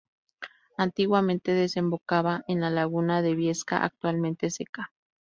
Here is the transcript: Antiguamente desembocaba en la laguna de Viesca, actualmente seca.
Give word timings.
Antiguamente 0.77 1.51
desembocaba 1.53 2.43
en 2.47 2.59
la 2.59 2.71
laguna 2.71 3.21
de 3.21 3.35
Viesca, 3.35 3.83
actualmente 3.83 4.49
seca. 4.49 4.91